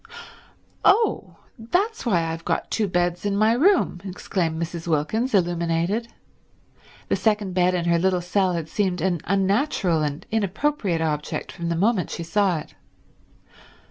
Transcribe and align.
"Oh 0.83 1.35
that's 1.59 2.07
why 2.07 2.23
I've 2.23 2.43
got 2.43 2.71
two 2.71 2.87
beds 2.87 3.23
in 3.23 3.35
my 3.37 3.53
room!" 3.53 4.01
exclaimed 4.03 4.59
Mrs. 4.59 4.87
Wilkins, 4.87 5.35
illuminated; 5.35 6.07
the 7.07 7.15
second 7.15 7.53
bed 7.53 7.75
in 7.75 7.85
her 7.85 7.99
little 7.99 8.19
cell 8.19 8.53
had 8.53 8.67
seemed 8.67 8.99
an 8.99 9.19
unnatural 9.25 10.01
and 10.01 10.25
inappropriate 10.31 11.01
object 11.01 11.51
from 11.51 11.69
the 11.69 11.75
moment 11.75 12.09
she 12.09 12.23
saw 12.23 12.57
it. 12.57 12.73